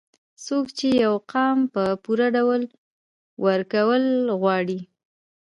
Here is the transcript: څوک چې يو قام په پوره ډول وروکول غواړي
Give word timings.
څوک 0.45 0.65
چې 0.77 0.87
يو 1.03 1.13
قام 1.31 1.57
په 1.73 1.83
پوره 2.03 2.27
ډول 2.37 2.61
وروکول 3.43 4.03
غواړي 4.41 4.79